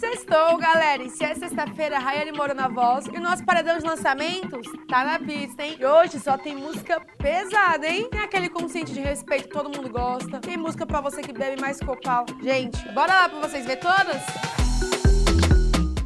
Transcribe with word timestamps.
Sextou, 0.00 0.56
galera. 0.56 1.02
E 1.02 1.10
se 1.10 1.22
é 1.22 1.34
sexta-feira, 1.34 1.98
Rayane 1.98 2.32
Moura 2.32 2.54
na 2.54 2.68
voz. 2.68 3.04
E 3.04 3.18
o 3.18 3.20
nosso 3.20 3.44
paredão 3.44 3.76
de 3.76 3.84
lançamentos 3.84 4.66
tá 4.88 5.04
na 5.04 5.18
pista, 5.18 5.62
hein? 5.62 5.76
E 5.78 5.84
hoje 5.84 6.18
só 6.18 6.38
tem 6.38 6.56
música 6.56 6.98
pesada, 7.18 7.86
hein? 7.86 8.08
Tem 8.10 8.20
aquele 8.22 8.48
consciente 8.48 8.94
de 8.94 9.00
respeito 9.00 9.48
que 9.48 9.54
todo 9.54 9.68
mundo 9.68 9.90
gosta. 9.90 10.40
Tem 10.40 10.56
música 10.56 10.86
pra 10.86 11.02
você 11.02 11.20
que 11.20 11.34
bebe 11.34 11.60
mais 11.60 11.78
copal. 11.80 12.24
Gente, 12.42 12.82
bora 12.92 13.12
lá 13.12 13.28
pra 13.28 13.40
vocês 13.40 13.66
ver 13.66 13.76
todas? 13.76 14.22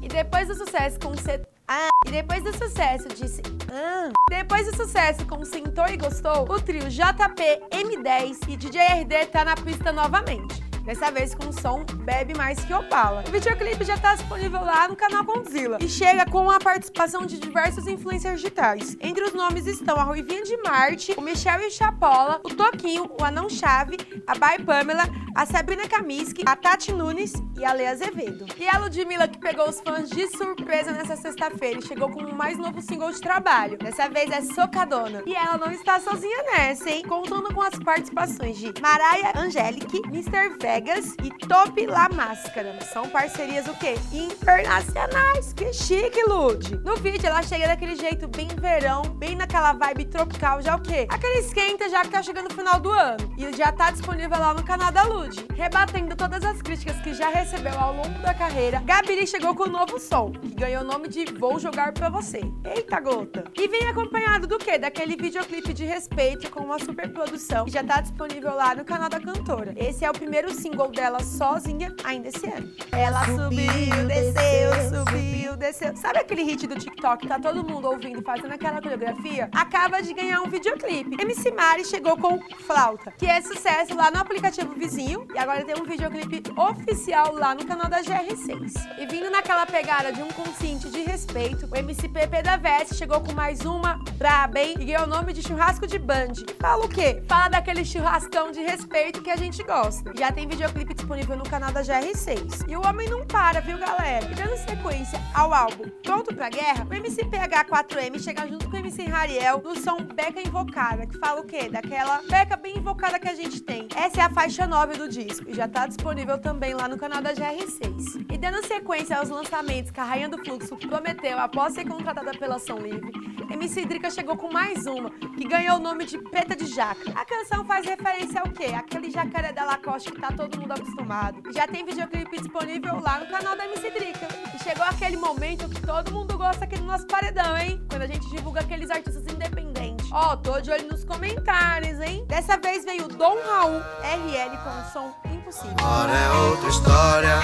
E 0.00 0.06
depois 0.06 0.46
do 0.46 0.54
sucesso 0.54 1.00
com 1.00 1.16
C... 1.16 1.44
Ah, 1.66 1.88
e 2.06 2.12
depois 2.12 2.44
do 2.44 2.56
sucesso 2.56 3.08
disse. 3.08 3.42
Ah. 3.72 4.12
Depois 4.28 4.66
do 4.66 4.76
sucesso 4.76 5.26
com 5.26 5.44
Sentou 5.44 5.88
e 5.88 5.96
Gostou, 5.96 6.48
o 6.48 6.60
trio 6.60 6.88
JP, 6.88 7.42
M10 7.72 8.48
e 8.48 8.56
DJ 8.56 8.82
RD 9.02 9.26
tá 9.32 9.44
na 9.44 9.56
pista 9.56 9.90
novamente 9.90 10.59
dessa 10.84 11.10
vez 11.10 11.34
com 11.34 11.48
o 11.48 11.52
som 11.52 11.84
Bebe 12.04 12.34
Mais 12.34 12.64
Que 12.64 12.72
Opala. 12.72 13.24
O 13.26 13.30
videoclipe 13.30 13.84
já 13.84 13.94
está 13.94 14.14
disponível 14.14 14.64
lá 14.64 14.88
no 14.88 14.96
canal 14.96 15.24
Condzilla 15.24 15.78
e 15.80 15.88
chega 15.88 16.24
com 16.26 16.50
a 16.50 16.58
participação 16.58 17.26
de 17.26 17.38
diversos 17.38 17.86
influencers 17.86 18.40
digitais. 18.40 18.96
Entre 19.00 19.22
os 19.24 19.34
nomes 19.34 19.66
estão 19.66 19.96
a 19.96 20.02
Ruivinha 20.02 20.42
de 20.42 20.56
Marte, 20.58 21.14
o 21.16 21.20
Michel 21.20 21.60
e 21.60 21.70
Chapola, 21.70 22.40
o 22.44 22.54
Toquinho, 22.54 23.10
o 23.18 23.24
Anão 23.24 23.48
Chave, 23.48 23.96
a 24.26 24.34
Bai 24.34 24.58
Pamela, 24.58 25.04
a 25.34 25.46
Sabrina 25.46 25.88
Kamiski, 25.88 26.42
a 26.46 26.56
Tati 26.56 26.92
Nunes 26.92 27.32
e 27.56 27.64
a 27.64 27.72
Lea 27.72 27.90
Azevedo. 27.90 28.46
E 28.58 28.68
a 28.68 28.78
Ludmilla 28.78 29.28
que 29.28 29.38
pegou 29.38 29.68
os 29.68 29.80
fãs 29.80 30.08
de 30.10 30.26
surpresa 30.28 30.92
nessa 30.92 31.16
sexta-feira 31.16 31.78
e 31.78 31.82
chegou 31.86 32.10
com 32.10 32.20
o 32.20 32.34
mais 32.34 32.58
novo 32.58 32.80
single 32.80 33.10
de 33.12 33.20
trabalho. 33.20 33.78
Dessa 33.78 34.08
vez 34.08 34.30
é 34.30 34.40
Socadona. 34.42 35.22
E 35.26 35.34
ela 35.34 35.56
não 35.58 35.70
está 35.70 36.00
sozinha 36.00 36.42
nessa, 36.44 36.90
hein? 36.90 37.02
Contando 37.02 37.52
com 37.54 37.62
as 37.62 37.78
participações 37.78 38.58
de 38.58 38.72
Mariah 38.80 39.32
Angelique, 39.36 40.02
Mr. 40.06 40.56
Vegas 40.60 41.14
e 41.22 41.30
Top 41.46 41.86
La 41.86 42.08
Máscara. 42.08 42.78
São 42.92 43.08
parcerias 43.08 43.66
o 43.68 43.74
quê? 43.74 43.94
Internacionais. 44.12 45.52
Que 45.52 45.72
chique, 45.72 46.22
Lud. 46.24 46.76
No 46.84 46.96
vídeo 46.96 47.26
ela 47.26 47.42
chega 47.42 47.66
daquele 47.66 47.96
jeito 47.96 48.28
bem 48.28 48.48
verão, 48.48 49.02
bem 49.02 49.36
naquela 49.36 49.72
vibe 49.72 50.06
tropical, 50.06 50.62
já 50.62 50.76
o 50.76 50.82
quê? 50.82 51.06
Aquele 51.08 51.40
esquenta 51.40 51.88
já 51.88 52.02
que 52.02 52.10
tá 52.10 52.22
chegando 52.22 52.48
no 52.48 52.54
final 52.54 52.80
do 52.80 52.90
ano. 52.90 53.32
E 53.36 53.56
já 53.56 53.72
tá 53.72 53.90
disponível 53.90 54.38
lá 54.38 54.54
no 54.54 54.62
canal 54.62 54.90
da 54.90 55.02
Lud. 55.04 55.19
Rebatendo 55.54 56.16
todas 56.16 56.42
as 56.42 56.62
críticas 56.62 56.96
que 57.02 57.12
já 57.12 57.28
recebeu 57.28 57.78
ao 57.78 57.94
longo 57.94 58.18
da 58.20 58.32
carreira, 58.32 58.80
Gabiri 58.80 59.26
chegou 59.26 59.54
com 59.54 59.64
um 59.64 59.70
novo 59.70 59.98
som, 59.98 60.32
que 60.32 60.54
ganhou 60.54 60.82
o 60.82 60.86
nome 60.86 61.08
de 61.08 61.26
Vou 61.26 61.58
Jogar 61.58 61.92
Pra 61.92 62.08
Você. 62.08 62.40
Eita 62.64 62.98
gota! 62.98 63.44
E 63.54 63.68
vem 63.68 63.86
acompanhado 63.86 64.46
do 64.46 64.56
quê? 64.56 64.78
Daquele 64.78 65.16
videoclipe 65.16 65.74
de 65.74 65.84
respeito 65.84 66.50
com 66.50 66.60
uma 66.60 66.78
super 66.78 67.12
produção 67.12 67.66
que 67.66 67.72
já 67.72 67.84
tá 67.84 68.00
disponível 68.00 68.54
lá 68.54 68.74
no 68.74 68.84
canal 68.84 69.10
da 69.10 69.20
cantora. 69.20 69.74
Esse 69.76 70.04
é 70.04 70.10
o 70.10 70.14
primeiro 70.14 70.50
single 70.54 70.90
dela 70.90 71.22
sozinha 71.22 71.94
ainda 72.02 72.28
esse 72.28 72.46
ano. 72.46 72.70
Ela 72.90 73.24
subiu, 73.26 74.06
desceu, 74.06 75.04
subiu, 75.04 75.56
desceu. 75.56 75.96
Sabe 75.96 76.20
aquele 76.20 76.42
hit 76.44 76.66
do 76.66 76.76
TikTok 76.76 77.22
que 77.22 77.28
tá 77.28 77.38
todo 77.38 77.62
mundo 77.62 77.86
ouvindo 77.88 78.22
fazendo 78.22 78.52
aquela 78.52 78.80
coreografia? 78.80 79.50
Acaba 79.52 80.00
de 80.00 80.14
ganhar 80.14 80.40
um 80.40 80.48
videoclipe. 80.48 81.20
MC 81.20 81.50
Mari 81.50 81.84
chegou 81.84 82.16
com 82.16 82.40
Flauta, 82.66 83.12
que 83.18 83.26
é 83.26 83.42
sucesso 83.42 83.94
lá 83.94 84.10
no 84.10 84.18
aplicativo 84.18 84.72
vizinho 84.74 85.09
e 85.34 85.38
agora 85.38 85.64
tem 85.64 85.74
um 85.74 85.84
videoclipe 85.84 86.42
oficial 86.56 87.34
lá 87.34 87.54
no 87.54 87.64
canal 87.66 87.88
da 87.88 88.00
GR6. 88.00 88.72
E 88.98 89.06
vindo 89.06 89.30
naquela 89.30 89.66
pegada 89.66 90.12
de 90.12 90.22
um 90.22 90.28
consciente 90.28 90.88
de 90.88 91.00
respeito, 91.00 91.66
o 91.70 91.76
MC 91.76 92.08
Pepe 92.08 92.42
da 92.42 92.56
Veste 92.56 92.94
chegou 92.94 93.20
com 93.20 93.32
mais 93.32 93.60
uma 93.60 93.98
braba, 94.16 94.60
hein? 94.60 94.76
E 94.78 94.84
ganhou 94.84 95.04
o 95.04 95.08
nome 95.08 95.32
de 95.32 95.42
churrasco 95.42 95.86
de 95.86 95.98
band. 95.98 96.32
E 96.48 96.54
fala 96.60 96.84
o 96.84 96.88
quê? 96.88 97.22
Fala 97.28 97.48
daquele 97.48 97.84
churrascão 97.84 98.52
de 98.52 98.60
respeito 98.60 99.22
que 99.22 99.30
a 99.30 99.36
gente 99.36 99.62
gosta. 99.64 100.12
Já 100.16 100.30
tem 100.30 100.46
videoclipe 100.46 100.94
disponível 100.94 101.36
no 101.36 101.44
canal 101.44 101.72
da 101.72 101.82
GR6. 101.82 102.68
E 102.68 102.76
o 102.76 102.86
homem 102.86 103.08
não 103.08 103.26
para, 103.26 103.60
viu, 103.60 103.78
galera? 103.78 104.30
E 104.30 104.34
dando 104.34 104.56
sequência 104.58 105.20
ao 105.34 105.52
álbum 105.52 105.90
Pronto 106.02 106.34
pra 106.34 106.48
Guerra, 106.48 106.86
o 106.88 106.94
MC 106.94 107.24
PH4M 107.24 108.20
chega 108.20 108.46
junto 108.46 108.68
com 108.68 108.76
o 108.76 108.78
MC 108.78 109.04
Rariel 109.04 109.60
no 109.62 109.76
som 109.76 109.98
Beca 110.02 110.40
Invocada, 110.40 111.06
que 111.06 111.18
fala 111.18 111.40
o 111.40 111.44
quê? 111.44 111.68
Daquela 111.68 112.20
beca 112.28 112.56
bem 112.56 112.78
invocada 112.78 113.18
que 113.18 113.28
a 113.28 113.34
gente 113.34 113.60
tem. 113.60 113.88
Essa 113.94 114.20
é 114.20 114.24
a 114.24 114.30
faixa 114.30 114.66
9 114.66 114.99
do 115.00 115.08
disco 115.08 115.48
e 115.48 115.54
já 115.54 115.66
tá 115.66 115.86
disponível 115.86 116.36
também 116.36 116.74
lá 116.74 116.86
no 116.86 116.98
canal 116.98 117.22
da 117.22 117.32
GR6. 117.32 118.26
E 118.30 118.36
dando 118.36 118.66
sequência 118.66 119.16
aos 119.16 119.30
lançamentos 119.30 119.90
que 119.90 119.98
a 119.98 120.04
Rainha 120.04 120.28
do 120.28 120.36
Fluxo 120.44 120.76
prometeu 120.76 121.38
após 121.38 121.72
ser 121.72 121.86
contratada 121.86 122.32
pela 122.32 122.56
Ação 122.56 122.78
Livre, 122.78 123.10
MC 123.50 123.86
Drica 123.86 124.10
chegou 124.10 124.36
com 124.36 124.52
mais 124.52 124.86
uma, 124.86 125.10
que 125.10 125.48
ganhou 125.48 125.76
o 125.76 125.80
nome 125.80 126.04
de 126.04 126.18
Preta 126.18 126.54
de 126.54 126.66
Jaca. 126.66 127.12
A 127.14 127.24
canção 127.24 127.64
faz 127.64 127.86
referência 127.86 128.42
ao 128.42 128.50
quê? 128.52 128.66
Aquele 128.66 129.10
jacaré 129.10 129.52
da 129.52 129.64
Lacoste 129.64 130.12
que 130.12 130.20
tá 130.20 130.28
todo 130.32 130.60
mundo 130.60 130.72
acostumado. 130.72 131.50
Já 131.52 131.66
tem 131.66 131.84
videoclipe 131.84 132.38
disponível 132.38 133.00
lá 133.00 133.20
no 133.20 133.26
canal 133.26 133.56
da 133.56 133.64
MC 133.64 133.90
Drica. 133.90 134.28
E 134.54 134.62
chegou 134.62 134.84
aquele 134.84 135.16
momento 135.16 135.68
que 135.68 135.80
todo 135.80 136.12
mundo 136.12 136.36
gosta 136.36 136.64
aqui 136.64 136.78
no 136.78 136.86
nosso 136.86 137.06
paredão, 137.06 137.56
hein? 137.56 137.82
Quando 137.88 138.02
a 138.02 138.06
gente 138.06 138.28
divulga 138.28 138.60
aqueles 138.60 138.90
artistas 138.90 139.24
independentes. 139.32 139.99
Ó, 140.12 140.32
oh, 140.32 140.36
tô 140.36 140.60
de 140.60 140.70
olho 140.72 140.88
nos 140.88 141.04
comentários, 141.04 142.00
hein? 142.00 142.24
Dessa 142.26 142.56
vez 142.56 142.84
veio 142.84 143.06
Dom 143.06 143.36
Raul 143.46 143.80
RL 144.02 144.56
com 144.64 144.70
um 144.70 144.92
som 144.92 145.14
impossível. 145.32 145.76
Agora 145.78 146.12
é 146.12 146.32
outra 146.50 146.68
história. 146.68 147.40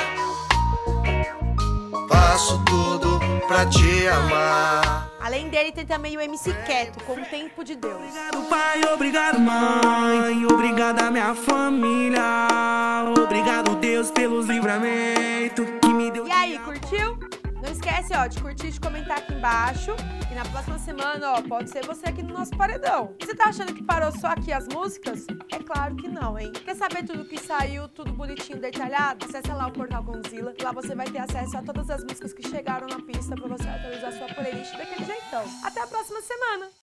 Faço 2.09 2.60
tudo 2.65 3.21
pra 3.47 3.66
te 3.66 4.09
amar. 4.09 5.09
Além 5.21 5.49
dele, 5.49 5.71
tem 5.71 5.87
também 5.87 6.16
o 6.16 6.21
MC 6.21 6.53
Quieto, 6.65 7.03
com 7.05 7.12
o 7.15 7.25
Tempo 7.25 7.62
de 7.62 7.76
Deus. 7.76 7.94
Obrigado, 7.94 8.49
pai, 8.49 8.81
obrigado, 8.93 9.41
mãe. 9.41 10.47
Obrigada, 10.47 11.10
minha 11.10 11.34
família. 11.34 12.21
Obrigado, 13.22 13.76
Deus, 13.76 14.10
pelos 14.10 14.47
livramentos 14.47 15.66
que 15.81 15.88
me 15.88 16.10
deu. 16.10 16.26
E 16.26 16.32
aí, 16.32 16.59
curtiu? 16.59 17.25
Esquece, 17.76 18.14
ó, 18.16 18.26
de 18.26 18.41
curtir, 18.41 18.70
de 18.70 18.81
comentar 18.81 19.19
aqui 19.19 19.34
embaixo. 19.34 19.91
E 20.32 20.34
na 20.34 20.47
próxima 20.47 20.78
semana, 20.78 21.32
ó, 21.32 21.42
pode 21.42 21.69
ser 21.69 21.84
você 21.84 22.09
aqui 22.09 22.22
no 22.22 22.32
nosso 22.32 22.56
paredão. 22.56 23.14
Você 23.20 23.34
tá 23.34 23.50
achando 23.50 23.75
que 23.75 23.82
parou 23.82 24.10
só 24.12 24.28
aqui 24.28 24.50
as 24.50 24.66
músicas? 24.66 25.26
É 25.53 25.59
claro 25.59 25.94
que 25.94 26.09
não, 26.09 26.38
hein? 26.38 26.50
Quer 26.64 26.75
saber 26.75 27.04
tudo 27.04 27.26
que 27.26 27.38
saiu, 27.38 27.87
tudo 27.88 28.14
bonitinho, 28.14 28.59
detalhado? 28.59 29.26
Acesse 29.26 29.48
lá 29.48 29.66
o 29.66 29.72
portal 29.72 30.03
Gonzilla. 30.03 30.54
Lá 30.62 30.72
você 30.72 30.94
vai 30.94 31.06
ter 31.06 31.19
acesso 31.19 31.59
a 31.59 31.62
todas 31.62 31.91
as 31.91 32.03
músicas 32.03 32.32
que 32.32 32.48
chegaram 32.48 32.87
na 32.87 32.98
pista 33.03 33.37
pra 33.37 33.47
você 33.47 33.69
atualizar 33.69 34.12
sua 34.14 34.34
playlist 34.34 34.72
daquele 34.72 35.04
jeitão. 35.04 35.44
Até 35.62 35.82
a 35.82 35.87
próxima 35.87 36.22
semana! 36.22 36.70